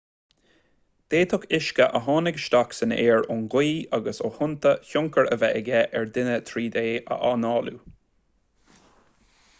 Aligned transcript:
d'fhéadfadh 1.13 1.43
uisce 1.57 1.85
a 1.99 2.01
tháinig 2.07 2.39
isteach 2.39 2.73
san 2.77 2.95
aer 2.95 3.27
ón 3.35 3.43
ngaoth 3.51 3.93
agus 3.99 4.23
ó 4.29 4.33
thonnta 4.39 4.73
tionchar 4.89 5.31
a 5.35 5.39
bheith 5.45 5.61
aige 5.63 5.85
ar 6.01 6.11
dhuine 6.17 6.41
tríd 6.51 6.83
é 6.85 6.87
análú 7.33 7.79